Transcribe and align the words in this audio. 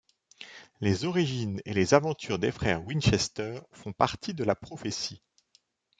Les 0.79 1.05
origines 1.05 1.61
et 1.65 1.75
les 1.75 1.93
aventures 1.93 2.39
des 2.39 2.51
frères 2.51 2.83
Winchester 2.87 3.59
font 3.71 3.93
partie 3.93 4.33
de 4.33 4.43
la 4.43 4.55
prophétie. 4.55 5.21